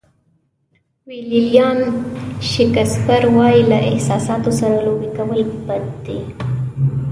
[1.07, 1.77] ویلیام
[2.51, 6.19] شکسپیر وایي له احساساتو سره لوبې کول بد دي.